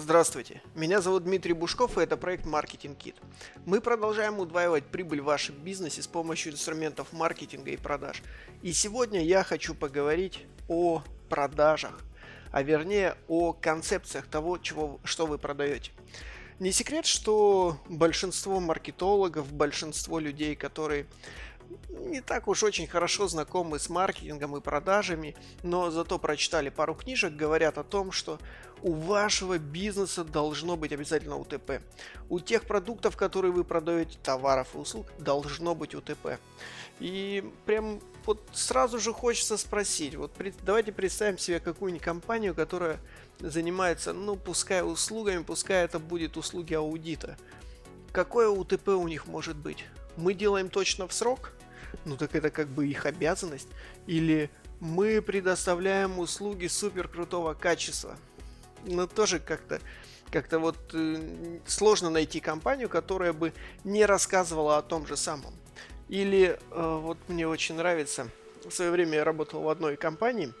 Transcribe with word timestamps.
Здравствуйте, 0.00 0.62
меня 0.76 1.00
зовут 1.00 1.24
Дмитрий 1.24 1.54
Бушков 1.54 1.98
и 1.98 2.02
это 2.02 2.16
проект 2.16 2.46
Marketing 2.46 2.96
Kit. 2.96 3.16
Мы 3.66 3.80
продолжаем 3.80 4.38
удваивать 4.38 4.84
прибыль 4.84 5.20
в 5.20 5.24
вашем 5.24 5.56
бизнесе 5.56 6.02
с 6.02 6.06
помощью 6.06 6.52
инструментов 6.52 7.12
маркетинга 7.12 7.72
и 7.72 7.76
продаж. 7.76 8.22
И 8.62 8.72
сегодня 8.72 9.24
я 9.24 9.42
хочу 9.42 9.74
поговорить 9.74 10.44
о 10.68 11.02
продажах, 11.28 11.98
а 12.52 12.62
вернее 12.62 13.16
о 13.26 13.52
концепциях 13.52 14.28
того, 14.28 14.58
чего, 14.58 15.00
что 15.02 15.26
вы 15.26 15.36
продаете. 15.36 15.90
Не 16.60 16.70
секрет, 16.70 17.04
что 17.04 17.76
большинство 17.88 18.60
маркетологов, 18.60 19.52
большинство 19.52 20.20
людей, 20.20 20.54
которые 20.54 21.06
не 21.88 22.20
так 22.20 22.48
уж 22.48 22.62
очень 22.62 22.86
хорошо 22.86 23.28
знакомы 23.28 23.78
с 23.78 23.88
маркетингом 23.88 24.56
и 24.56 24.60
продажами, 24.60 25.36
но 25.62 25.90
зато 25.90 26.18
прочитали 26.18 26.68
пару 26.68 26.94
книжек, 26.94 27.34
говорят 27.34 27.78
о 27.78 27.84
том, 27.84 28.12
что 28.12 28.38
у 28.82 28.92
вашего 28.92 29.58
бизнеса 29.58 30.24
должно 30.24 30.76
быть 30.76 30.92
обязательно 30.92 31.36
УТП. 31.36 31.82
У 32.28 32.40
тех 32.40 32.64
продуктов, 32.64 33.16
которые 33.16 33.52
вы 33.52 33.64
продаете, 33.64 34.18
товаров 34.22 34.74
и 34.74 34.78
услуг, 34.78 35.06
должно 35.18 35.74
быть 35.74 35.94
УТП. 35.94 36.38
И 37.00 37.44
прям 37.64 38.00
вот 38.24 38.42
сразу 38.52 38.98
же 38.98 39.12
хочется 39.12 39.56
спросить, 39.56 40.14
вот 40.14 40.32
давайте 40.62 40.92
представим 40.92 41.38
себе 41.38 41.60
какую-нибудь 41.60 42.04
компанию, 42.04 42.54
которая 42.54 42.98
занимается, 43.40 44.12
ну, 44.12 44.36
пускай 44.36 44.82
услугами, 44.82 45.42
пускай 45.42 45.84
это 45.84 45.98
будет 45.98 46.36
услуги 46.36 46.74
аудита. 46.74 47.36
Какое 48.12 48.48
УТП 48.48 48.88
у 48.88 49.06
них 49.06 49.26
может 49.26 49.56
быть? 49.56 49.84
Мы 50.16 50.34
делаем 50.34 50.70
точно 50.70 51.06
в 51.06 51.12
срок? 51.12 51.52
Ну 52.04 52.16
так 52.16 52.34
это 52.34 52.50
как 52.50 52.68
бы 52.68 52.86
их 52.86 53.06
обязанность. 53.06 53.68
Или 54.06 54.50
мы 54.80 55.20
предоставляем 55.22 56.18
услуги 56.18 56.66
супер 56.66 57.08
крутого 57.08 57.54
качества. 57.54 58.16
Ну 58.84 59.06
тоже 59.06 59.40
как-то 59.40 59.80
как-то 60.30 60.58
вот 60.58 60.76
э, 60.92 61.58
сложно 61.66 62.10
найти 62.10 62.40
компанию, 62.40 62.88
которая 62.88 63.32
бы 63.32 63.52
не 63.84 64.04
рассказывала 64.04 64.76
о 64.76 64.82
том 64.82 65.06
же 65.06 65.16
самом. 65.16 65.54
Или 66.08 66.58
э, 66.70 66.98
вот 67.02 67.18
мне 67.28 67.48
очень 67.48 67.76
нравится, 67.76 68.28
в 68.64 68.70
свое 68.70 68.90
время 68.90 69.16
я 69.16 69.24
работал 69.24 69.62
в 69.62 69.68
одной 69.68 69.96
компании 69.96 70.52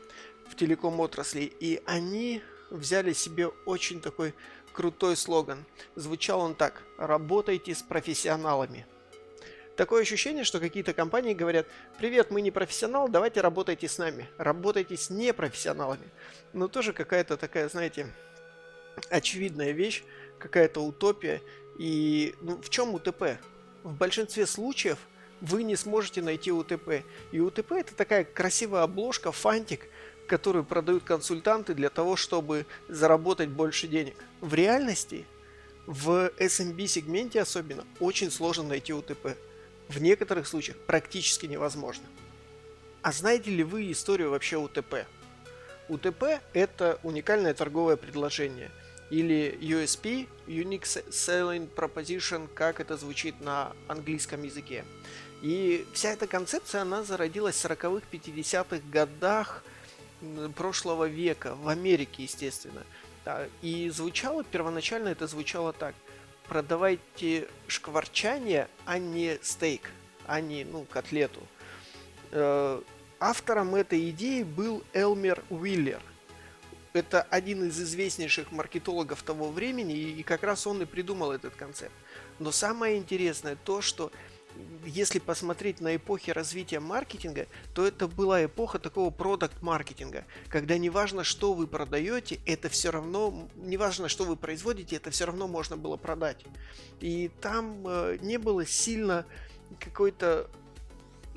в 0.48 0.56
телеком 0.56 1.00
отрасли, 1.00 1.42
и 1.42 1.82
они 1.86 2.42
взяли 2.70 3.12
себе 3.12 3.48
очень 3.66 4.00
такой 4.00 4.34
крутой 4.72 5.16
слоган. 5.16 5.64
Звучал 5.94 6.40
он 6.40 6.54
так: 6.54 6.82
"Работайте 6.98 7.74
с 7.74 7.82
профессионалами". 7.82 8.86
Такое 9.78 10.02
ощущение, 10.02 10.42
что 10.42 10.58
какие-то 10.58 10.92
компании 10.92 11.34
говорят, 11.34 11.68
привет, 11.98 12.32
мы 12.32 12.40
не 12.40 12.50
профессионал, 12.50 13.08
давайте 13.08 13.40
работайте 13.42 13.86
с 13.86 13.96
нами. 13.96 14.28
Работайте 14.36 14.96
с 14.96 15.08
непрофессионалами. 15.08 16.10
Но 16.52 16.66
тоже 16.66 16.92
какая-то 16.92 17.36
такая, 17.36 17.68
знаете, 17.68 18.12
очевидная 19.08 19.70
вещь, 19.70 20.02
какая-то 20.40 20.80
утопия. 20.80 21.40
И 21.78 22.34
ну, 22.40 22.60
в 22.60 22.68
чем 22.70 22.92
УТП? 22.92 23.38
В 23.84 23.94
большинстве 23.94 24.46
случаев 24.46 24.98
вы 25.40 25.62
не 25.62 25.76
сможете 25.76 26.22
найти 26.22 26.50
УТП. 26.50 27.04
И 27.30 27.38
УТП 27.38 27.70
это 27.70 27.94
такая 27.94 28.24
красивая 28.24 28.82
обложка, 28.82 29.30
фантик, 29.30 29.86
которую 30.26 30.64
продают 30.64 31.04
консультанты 31.04 31.74
для 31.74 31.88
того, 31.88 32.16
чтобы 32.16 32.66
заработать 32.88 33.50
больше 33.50 33.86
денег. 33.86 34.16
В 34.40 34.54
реальности, 34.54 35.24
в 35.86 36.32
SMB 36.36 36.84
сегменте 36.88 37.40
особенно, 37.40 37.84
очень 38.00 38.32
сложно 38.32 38.64
найти 38.64 38.92
УТП 38.92 39.36
в 39.88 40.00
некоторых 40.00 40.46
случаях 40.46 40.76
практически 40.78 41.46
невозможно. 41.46 42.04
А 43.02 43.12
знаете 43.12 43.50
ли 43.50 43.62
вы 43.62 43.90
историю 43.90 44.30
вообще 44.30 44.56
УТП? 44.56 45.06
УТП– 45.88 46.40
это 46.52 46.98
уникальное 47.02 47.54
торговое 47.54 47.96
предложение 47.96 48.70
или 49.10 49.56
USP– 49.60 50.28
Unique 50.46 50.82
Selling 50.82 51.68
Proposition, 51.74 52.48
как 52.52 52.80
это 52.80 52.96
звучит 52.96 53.40
на 53.40 53.72
английском 53.86 54.42
языке. 54.42 54.84
И 55.40 55.86
вся 55.94 56.10
эта 56.10 56.26
концепция, 56.26 56.82
она 56.82 57.04
зародилась 57.04 57.56
в 57.56 57.64
40-х, 57.64 58.06
50-х 58.12 58.82
годах 58.90 59.64
прошлого 60.56 61.06
века, 61.06 61.54
в 61.54 61.68
Америке, 61.68 62.24
естественно. 62.24 62.84
И 63.62 63.88
звучало, 63.88 64.44
первоначально 64.44 65.08
это 65.08 65.26
звучало 65.26 65.72
так– 65.72 65.94
продавайте 66.48 67.48
шкварчание, 67.66 68.68
а 68.86 68.98
не 68.98 69.38
стейк, 69.42 69.90
а 70.26 70.40
не, 70.40 70.64
ну, 70.64 70.84
котлету. 70.84 71.40
Э, 72.30 72.80
автором 73.20 73.74
этой 73.74 74.10
идеи 74.10 74.42
был 74.42 74.82
Элмер 74.92 75.42
Уиллер. 75.50 76.02
Это 76.94 77.22
один 77.22 77.68
из 77.68 77.80
известнейших 77.80 78.50
маркетологов 78.50 79.22
того 79.22 79.50
времени, 79.50 79.94
и 79.94 80.22
как 80.22 80.42
раз 80.42 80.66
он 80.66 80.82
и 80.82 80.86
придумал 80.86 81.32
этот 81.32 81.54
концепт. 81.54 81.94
Но 82.38 82.50
самое 82.50 82.96
интересное 82.96 83.56
то, 83.56 83.82
что 83.82 84.10
если 84.84 85.18
посмотреть 85.18 85.80
на 85.80 85.96
эпохи 85.96 86.30
развития 86.30 86.80
маркетинга, 86.80 87.46
то 87.74 87.86
это 87.86 88.08
была 88.08 88.44
эпоха 88.44 88.78
такого 88.78 89.10
продукт-маркетинга, 89.10 90.24
когда 90.48 90.78
неважно, 90.78 91.24
что 91.24 91.54
вы 91.54 91.66
продаете, 91.66 92.40
это 92.46 92.68
все 92.68 92.90
равно, 92.90 93.48
неважно, 93.56 94.08
что 94.08 94.24
вы 94.24 94.36
производите, 94.36 94.96
это 94.96 95.10
все 95.10 95.26
равно 95.26 95.48
можно 95.48 95.76
было 95.76 95.96
продать. 95.96 96.44
И 97.00 97.30
там 97.40 97.86
э, 97.86 98.18
не 98.20 98.38
было 98.38 98.66
сильно 98.66 99.26
какой-то 99.78 100.50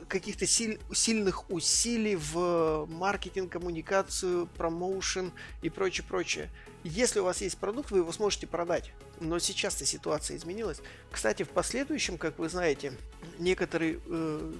каких-то 0.08 0.46
силь, 0.46 0.80
сильных 0.94 1.50
усилий 1.50 2.16
в 2.16 2.86
маркетинг, 2.88 3.52
коммуникацию, 3.52 4.48
промоушен 4.58 5.32
и 5.62 5.70
прочее, 5.70 6.06
прочее. 6.08 6.50
Если 6.84 7.20
у 7.20 7.24
вас 7.24 7.42
есть 7.42 7.58
продукт, 7.58 7.92
вы 7.92 8.00
его 8.00 8.12
сможете 8.12 8.48
продать. 8.48 8.92
Но 9.20 9.38
сейчас-то 9.40 9.86
ситуация 9.86 10.38
изменилась. 10.38 10.82
Кстати, 11.12 11.44
в 11.44 11.50
последующем, 11.50 12.18
как 12.18 12.40
вы 12.40 12.50
знаете, 12.50 12.94
некоторый 13.38 14.02
э, 14.06 14.54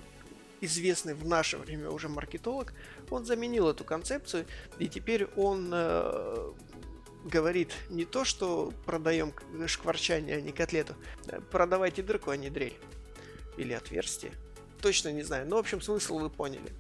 известный 0.62 1.16
в 1.16 1.28
наше 1.28 1.58
время 1.58 1.90
уже 1.90 2.10
маркетолог, 2.10 2.74
он 3.10 3.26
заменил 3.26 3.68
эту 3.68 3.84
концепцию, 3.84 4.46
и 4.78 4.88
теперь 4.88 5.26
он 5.36 5.72
э, 5.74 6.52
говорит 7.26 7.72
не 7.90 8.06
то, 8.06 8.24
что 8.24 8.72
продаем 8.86 9.34
шкварчание, 9.68 10.38
а 10.38 10.42
не 10.42 10.52
котлету, 10.52 10.96
продавайте 11.52 12.04
дырку, 12.04 12.30
а 12.30 12.38
не 12.38 12.50
дрель. 12.50 12.78
Или 13.58 13.74
отверстие. 13.74 14.32
Точно 14.82 15.12
не 15.12 15.24
знаю. 15.24 15.48
Но, 15.48 15.58
в 15.58 15.60
общем, 15.60 15.82
смысл 15.82 16.18
вы 16.18 16.30
поняли. 16.30 16.72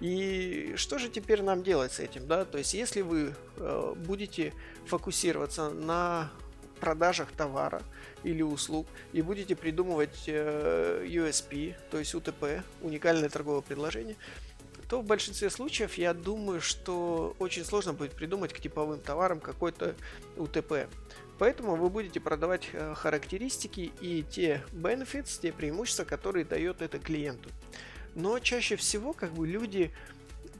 И 0.00 0.74
что 0.76 0.98
же 0.98 1.08
теперь 1.08 1.42
нам 1.42 1.62
делать 1.62 1.92
с 1.92 2.00
этим, 2.00 2.26
да? 2.26 2.44
То 2.44 2.58
есть, 2.58 2.74
если 2.74 3.02
вы 3.02 3.34
э, 3.56 3.94
будете 3.96 4.54
фокусироваться 4.86 5.70
на 5.70 6.30
продажах 6.80 7.30
товара 7.32 7.82
или 8.22 8.42
услуг 8.42 8.86
и 9.12 9.20
будете 9.20 9.54
придумывать 9.54 10.24
э, 10.26 11.04
USP, 11.06 11.74
то 11.90 11.98
есть 11.98 12.14
UTP, 12.14 12.62
уникальное 12.80 13.28
торговое 13.28 13.60
предложение, 13.60 14.16
то 14.88 15.02
в 15.02 15.04
большинстве 15.04 15.50
случаев 15.50 15.94
я 15.98 16.14
думаю, 16.14 16.60
что 16.60 17.36
очень 17.38 17.64
сложно 17.64 17.92
будет 17.92 18.12
придумать 18.12 18.52
к 18.52 18.58
типовым 18.58 18.98
товарам 18.98 19.38
какой-то 19.38 19.94
UTP. 20.36 20.88
Поэтому 21.40 21.74
вы 21.74 21.88
будете 21.88 22.20
продавать 22.20 22.68
э, 22.74 22.92
характеристики 22.94 23.92
и 24.02 24.22
те 24.22 24.62
benefits, 24.72 25.40
те 25.40 25.52
преимущества, 25.52 26.04
которые 26.04 26.44
дает 26.44 26.82
это 26.82 26.98
клиенту. 26.98 27.48
Но 28.14 28.38
чаще 28.40 28.76
всего 28.76 29.14
как 29.14 29.32
бы 29.32 29.46
люди 29.46 29.90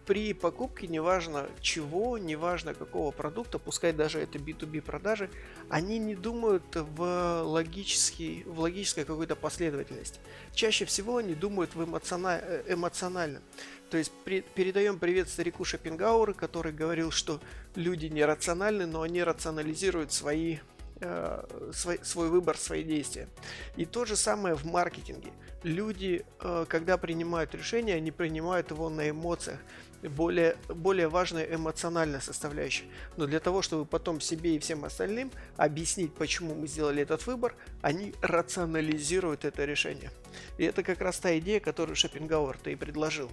при 0.06 0.32
покупке, 0.32 0.86
неважно 0.86 1.46
чего, 1.60 2.16
неважно 2.16 2.72
какого 2.72 3.10
продукта, 3.10 3.58
пускай 3.58 3.92
даже 3.92 4.20
это 4.20 4.38
B2B 4.38 4.80
продажи, 4.80 5.28
они 5.68 5.98
не 5.98 6.14
думают 6.14 6.64
в, 6.74 7.42
логический, 7.44 8.44
в 8.46 8.60
логической 8.60 9.04
какой-то 9.04 9.36
последовательности. 9.36 10.18
Чаще 10.54 10.86
всего 10.86 11.18
они 11.18 11.34
думают 11.34 11.74
в 11.74 11.84
эмоциональ, 11.84 12.40
э, 12.42 12.72
эмоционально. 12.72 13.42
То 13.90 13.98
есть 13.98 14.12
при, 14.24 14.40
передаем 14.40 14.98
привет 14.98 15.28
старику 15.28 15.64
Шопенгауэру, 15.64 16.32
который 16.32 16.72
говорил, 16.72 17.10
что 17.10 17.38
люди 17.74 18.06
нерациональны, 18.06 18.86
но 18.86 19.02
они 19.02 19.22
рационализируют 19.22 20.12
свои 20.12 20.58
э, 21.00 21.70
свой, 21.72 21.98
свой 22.02 22.28
выбор, 22.28 22.56
свои 22.56 22.82
действия. 22.82 23.28
И 23.76 23.84
то 23.84 24.04
же 24.04 24.16
самое 24.16 24.54
в 24.54 24.64
маркетинге. 24.64 25.30
Люди, 25.62 26.24
э, 26.40 26.66
когда 26.68 26.96
принимают 26.96 27.54
решение, 27.54 27.96
они 27.96 28.10
принимают 28.10 28.70
его 28.70 28.88
на 28.88 29.10
эмоциях 29.10 29.58
более, 30.08 30.56
более 30.68 31.08
важная 31.08 31.44
эмоциональная 31.54 32.20
составляющая. 32.20 32.86
Но 33.16 33.26
для 33.26 33.40
того, 33.40 33.62
чтобы 33.62 33.84
потом 33.84 34.20
себе 34.20 34.56
и 34.56 34.58
всем 34.58 34.84
остальным 34.84 35.30
объяснить, 35.56 36.14
почему 36.14 36.54
мы 36.54 36.66
сделали 36.66 37.02
этот 37.02 37.26
выбор, 37.26 37.54
они 37.82 38.14
рационализируют 38.22 39.44
это 39.44 39.64
решение. 39.64 40.10
И 40.58 40.64
это 40.64 40.82
как 40.82 41.00
раз 41.00 41.18
та 41.18 41.38
идея, 41.38 41.60
которую 41.60 41.96
Шопенгауэр-то 41.96 42.70
и 42.70 42.76
предложил. 42.76 43.30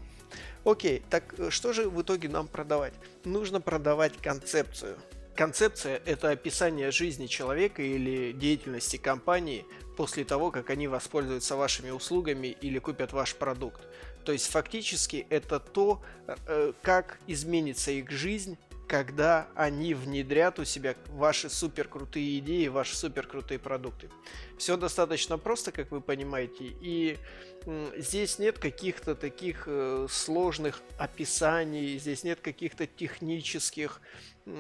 Окей, 0.66 1.04
так 1.10 1.34
э, 1.38 1.50
что 1.50 1.74
же 1.74 1.90
в 1.90 2.02
итоге 2.02 2.30
нам 2.30 2.48
продавать? 2.48 2.94
Нужно 3.24 3.62
продавать 3.62 4.18
концепцию. 4.18 4.98
Концепция– 5.38 6.02
это 6.08 6.32
описание 6.32 6.90
жизни 6.90 7.28
человека 7.28 7.84
или 7.84 8.32
деятельности 8.32 8.98
компании 8.98 9.66
после 9.96 10.26
того, 10.26 10.50
как 10.50 10.72
они 10.72 10.88
воспользуются 10.88 11.56
вашими 11.56 11.92
услугами 11.92 12.48
или 12.48 12.80
купят 12.80 13.14
ваш 13.14 13.36
продукт. 13.36 13.80
То 14.26 14.32
есть 14.32 14.50
фактически 14.50 15.28
это 15.30 15.60
то, 15.60 16.02
э, 16.48 16.74
как 16.82 17.20
изменится 17.28 17.92
их 17.92 18.10
жизнь 18.10 18.58
когда 18.88 19.50
они 19.54 19.94
внедрят 19.94 20.60
у 20.60 20.64
себя 20.64 20.96
ваши 21.08 21.50
супер 21.50 21.90
крутые 21.90 22.40
идеи, 22.40 22.68
ваши 22.68 22.96
супер 22.96 23.28
крутые 23.28 23.60
продукты. 23.60 24.10
Все 24.58 24.78
достаточно 24.78 25.38
просто, 25.38 25.74
как 25.74 25.92
вы 25.92 26.00
понимаете, 26.00 26.74
и 26.80 27.18
здесь 27.98 28.40
нет 28.40 28.60
каких-то 28.60 29.16
таких 29.16 29.64
э, 29.68 30.08
сложных 30.10 30.82
описаний, 30.98 31.98
здесь 31.98 32.24
нет 32.24 32.40
каких-то 32.40 32.88
технических 32.88 34.02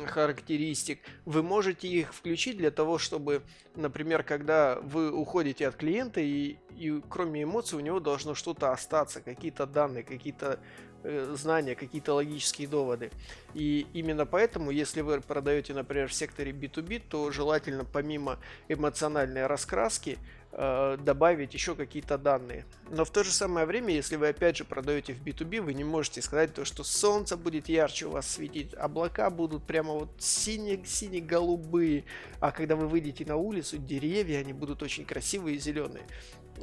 характеристик. 0.07 1.00
Вы 1.25 1.44
можете 1.44 1.88
их 1.88 2.13
включить 2.13 2.57
для 2.57 2.71
того, 2.71 2.98
чтобы, 2.98 3.44
например, 3.75 4.24
когда 4.24 4.80
вы 4.81 5.13
уходите 5.13 5.65
от 5.68 5.75
клиента 5.75 6.19
и, 6.19 6.57
и 6.77 7.01
кроме 7.07 7.44
эмоций 7.44 7.77
у 7.77 7.81
него 7.81 8.01
должно 8.01 8.36
что-то 8.36 8.74
остаться, 8.74 9.21
какие-то 9.21 9.65
данные, 9.65 10.04
какие-то 10.04 10.59
Э, 11.04 11.36
знания, 11.38 11.75
какие-то 11.75 12.13
логические 12.15 12.68
доводы. 12.68 13.12
И 13.54 13.86
именно 13.94 14.25
поэтому, 14.25 14.71
если 14.71 15.01
вы 15.01 15.21
продаете, 15.21 15.74
например, 15.74 16.07
в 16.07 16.13
секторе 16.13 16.51
B2B, 16.51 17.01
то 17.07 17.31
желательно 17.31 17.86
помимо 17.86 18.39
эмоциональной 18.68 19.45
раскраски 19.45 20.18
э, 20.57 20.98
добавить 21.00 21.54
еще 21.54 21.75
какие-то 21.75 22.18
данные. 22.18 22.65
Но 22.89 23.06
в 23.06 23.09
то 23.09 23.24
же 23.24 23.31
самое 23.31 23.65
время, 23.65 23.94
если 23.94 24.18
вы 24.18 24.27
опять 24.27 24.57
же 24.57 24.65
продаете 24.65 25.13
в 25.13 25.24
B2B, 25.24 25.62
вы 25.62 25.74
не 25.74 25.86
можете 25.86 26.21
сказать 26.21 26.54
то, 26.54 26.65
что 26.65 26.83
солнце 26.83 27.38
будет 27.38 27.69
ярче 27.69 28.07
у 28.07 28.12
вас 28.12 28.27
светить, 28.27 28.74
облака 28.74 29.30
будут 29.30 29.63
прямо 29.63 29.94
вот 29.94 30.09
сине-голубые, 30.19 32.04
а 32.42 32.51
когда 32.51 32.75
вы 32.75 32.88
выйдете 32.88 33.25
на 33.25 33.38
улицу, 33.38 33.77
деревья, 33.77 34.39
они 34.39 34.51
будут 34.51 34.83
очень 34.83 35.06
красивые 35.06 35.56
и 35.56 35.59
зеленые 35.59 36.04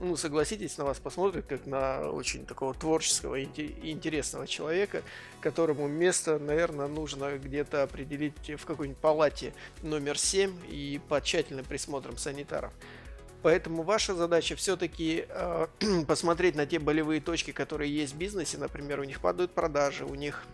ну, 0.01 0.17
согласитесь, 0.17 0.77
на 0.79 0.85
вас 0.85 0.99
посмотрят 0.99 1.47
как 1.47 1.67
на 1.67 2.11
очень 2.11 2.47
такого 2.47 2.75
творческого 2.75 3.37
и 3.37 3.47
интересного 3.91 4.47
человека, 4.47 5.03
которому 5.41 5.89
место, 5.89 6.39
наверное, 6.39 6.89
нужно 6.89 7.39
где-то 7.39 7.83
определить 7.83 8.51
в 8.59 8.65
какой-нибудь 8.65 9.01
палате 9.01 9.55
номер 9.83 10.19
7 10.19 10.53
и 10.69 11.01
под 11.09 11.25
тщательным 11.25 11.65
присмотром 11.65 12.17
санитаров. 12.17 12.73
Поэтому 13.45 13.83
ваша 13.83 14.15
задача 14.15 14.57
все-таки 14.57 15.27
э, 15.29 15.67
посмотреть 16.09 16.55
на 16.57 16.65
те 16.65 16.79
болевые 16.79 17.21
точки, 17.21 17.51
которые 17.51 17.95
есть 17.95 18.15
в 18.15 18.17
бизнесе. 18.17 18.57
Например, 18.57 19.01
у 19.01 19.05
них 19.05 19.21
падают 19.21 19.51
продажи, 19.51 20.07
у 20.07 20.15
них 20.15 20.45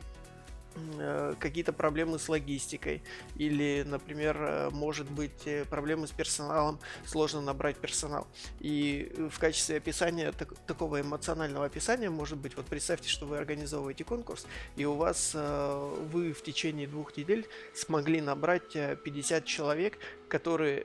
какие-то 1.38 1.72
проблемы 1.72 2.18
с 2.18 2.28
логистикой 2.28 3.02
или, 3.36 3.84
например, 3.86 4.36
э, 4.40 4.70
может 4.70 5.10
быть 5.10 5.46
э, 5.46 5.64
проблемы 5.64 6.06
с 6.06 6.10
персоналом, 6.10 6.78
сложно 7.06 7.40
набрать 7.40 7.76
персонал. 7.76 8.26
И 8.60 9.12
в 9.30 9.38
качестве 9.38 9.76
описания 9.76 10.32
так, 10.32 10.54
такого 10.66 11.00
эмоционального 11.00 11.66
описания 11.66 12.10
может 12.10 12.38
быть, 12.38 12.56
вот 12.56 12.66
представьте, 12.66 13.08
что 13.08 13.26
вы 13.26 13.38
организовываете 13.38 14.04
конкурс, 14.04 14.46
и 14.76 14.84
у 14.84 14.94
вас 14.94 15.34
вы 15.34 16.32
в 16.32 16.42
течение 16.42 16.86
двух 16.86 17.16
недель 17.16 17.46
смогли 17.74 18.20
набрать 18.20 18.72
50 18.72 19.44
человек, 19.44 19.98
которые 20.28 20.84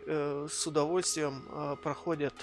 с 0.50 0.68
удовольствием 0.68 1.77
проходят 1.81 2.33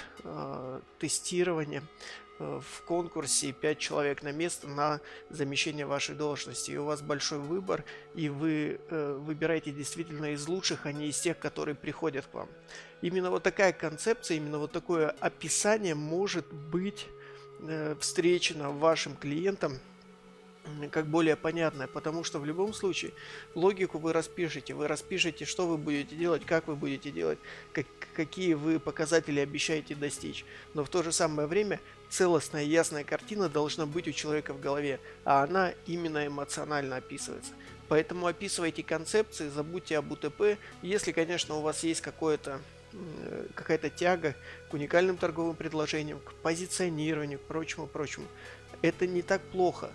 тестирование, 0.98 1.82
Э, 2.31 2.31
в 2.42 2.82
конкурсе 2.82 3.52
5 3.52 3.78
человек 3.78 4.22
на 4.22 4.32
место 4.32 4.68
на 4.68 5.00
замещение 5.30 5.86
вашей 5.86 6.14
должности. 6.14 6.70
И 6.72 6.76
у 6.76 6.84
вас 6.84 7.02
большой 7.02 7.38
выбор, 7.38 7.84
и 8.14 8.28
вы 8.28 8.80
э, 8.88 9.18
выбираете 9.20 9.70
действительно 9.70 10.32
из 10.32 10.46
лучших, 10.48 10.86
а 10.86 10.92
не 10.92 11.08
из 11.08 11.20
тех, 11.20 11.38
которые 11.38 11.74
приходят 11.74 12.26
к 12.26 12.34
вам. 12.34 12.48
Именно 13.00 13.30
вот 13.30 13.42
такая 13.42 13.72
концепция, 13.72 14.36
именно 14.36 14.58
вот 14.58 14.72
такое 14.72 15.10
описание 15.20 15.94
может 15.94 16.52
быть 16.52 17.06
э, 17.60 17.94
встречено 18.00 18.70
вашим 18.70 19.16
клиентам 19.16 19.78
как 20.90 21.06
более 21.06 21.36
понятное, 21.36 21.86
потому 21.86 22.24
что 22.24 22.38
в 22.38 22.44
любом 22.44 22.72
случае 22.72 23.12
логику 23.54 23.98
вы 23.98 24.12
распишете, 24.12 24.74
вы 24.74 24.88
распишете, 24.88 25.44
что 25.44 25.66
вы 25.66 25.76
будете 25.76 26.14
делать, 26.16 26.44
как 26.44 26.68
вы 26.68 26.76
будете 26.76 27.10
делать, 27.10 27.38
как, 27.72 27.86
какие 28.14 28.54
вы 28.54 28.78
показатели 28.78 29.40
обещаете 29.40 29.94
достичь. 29.94 30.44
Но 30.74 30.84
в 30.84 30.88
то 30.88 31.02
же 31.02 31.12
самое 31.12 31.48
время 31.48 31.80
целостная 32.10 32.64
ясная 32.64 33.04
картина 33.04 33.48
должна 33.48 33.86
быть 33.86 34.06
у 34.08 34.12
человека 34.12 34.54
в 34.54 34.60
голове, 34.60 35.00
а 35.24 35.42
она 35.42 35.72
именно 35.86 36.26
эмоционально 36.26 36.96
описывается. 36.96 37.52
Поэтому 37.88 38.26
описывайте 38.26 38.82
концепции, 38.82 39.48
забудьте 39.48 39.98
об 39.98 40.12
УТП, 40.12 40.58
если, 40.80 41.12
конечно, 41.12 41.56
у 41.56 41.60
вас 41.60 41.82
есть 41.82 42.00
какое-то 42.00 42.60
какая-то 43.54 43.88
тяга 43.90 44.34
к 44.70 44.74
уникальным 44.74 45.16
торговым 45.16 45.56
предложениям, 45.56 46.20
к 46.20 46.34
позиционированию, 46.34 47.38
к 47.38 47.42
прочему, 47.42 47.86
прочему. 47.86 48.26
Это 48.82 49.06
не 49.06 49.22
так 49.22 49.40
плохо. 49.40 49.90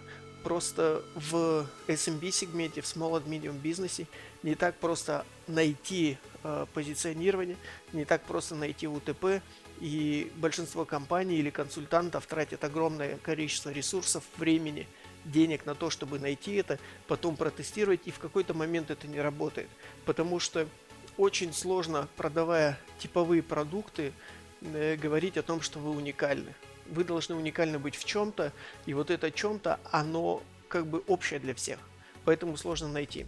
Просто 0.47 1.03
в 1.13 1.67
SMB 1.87 2.31
сегменте, 2.31 2.79
в 2.79 2.85
Small 2.85 3.21
and 3.21 3.25
Medium 3.25 3.59
бизнесе 3.59 4.07
не 4.43 4.55
так 4.55 4.77
просто 4.77 5.25
найти 5.45 6.17
э, 6.41 6.65
позиционирование, 6.73 7.57
не 7.91 8.05
так 8.05 8.23
просто 8.23 8.55
найти 8.55 8.87
УТП, 8.87 9.41
и 9.81 10.31
большинство 10.37 10.85
компаний 10.85 11.35
или 11.35 11.49
консультантов 11.49 12.27
тратят 12.27 12.63
огромное 12.63 13.17
количество 13.17 13.71
ресурсов, 13.71 14.23
времени, 14.37 14.87
денег 15.25 15.65
на 15.65 15.75
то, 15.75 15.89
чтобы 15.89 16.17
найти 16.17 16.53
это, 16.53 16.79
потом 17.09 17.35
протестировать, 17.35 17.99
и 18.05 18.11
в 18.11 18.19
какой-то 18.19 18.53
момент 18.53 18.89
это 18.89 19.05
не 19.05 19.19
работает. 19.19 19.67
Потому 20.05 20.39
что 20.39 20.65
очень 21.17 21.51
сложно, 21.51 22.07
продавая 22.15 22.79
типовые 22.99 23.43
продукты, 23.43 24.13
э, 24.61 24.95
говорить 24.95 25.35
о 25.35 25.43
том, 25.43 25.59
что 25.59 25.79
вы 25.79 25.89
уникальны. 25.89 26.55
Вы 26.89 27.03
должны 27.03 27.35
уникальны 27.35 27.79
быть 27.79 27.95
в 27.95 28.05
чем-то, 28.05 28.51
и 28.85 28.93
вот 28.93 29.11
это 29.11 29.31
чем-то, 29.31 29.79
оно 29.91 30.43
как 30.67 30.87
бы 30.87 31.03
общее 31.07 31.39
для 31.39 31.53
всех. 31.53 31.79
Поэтому 32.25 32.57
сложно 32.57 32.87
найти. 32.87 33.25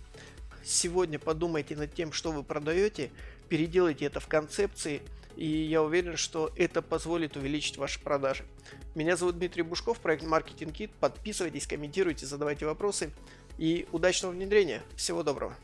Сегодня 0.64 1.20
подумайте 1.20 1.76
над 1.76 1.94
тем, 1.94 2.12
что 2.12 2.32
вы 2.32 2.44
продаете, 2.44 3.12
переделайте 3.48 4.06
это 4.06 4.20
в 4.20 4.28
концепции– 4.28 5.02
и 5.40 5.48
я 5.48 5.82
уверен, 5.82 6.18
что 6.18 6.52
это 6.58 6.82
позволит 6.82 7.38
увеличить 7.38 7.78
ваши 7.78 7.98
продажи. 8.02 8.44
Меня 8.94 9.16
зовут 9.16 9.38
Дмитрий 9.38 9.64
Бушков, 9.64 10.00
проект 10.02 10.26
Marketing 10.26 10.74
Kit. 10.74 10.92
Подписывайтесь, 11.00 11.66
комментируйте, 11.66 12.26
задавайте 12.26 12.66
вопросы 12.66 13.12
и 13.58 13.88
удачного 13.94 14.34
внедрения. 14.34 14.84
Всего 14.98 15.24
доброго. 15.24 15.56